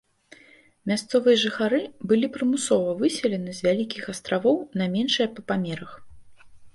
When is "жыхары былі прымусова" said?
1.41-2.95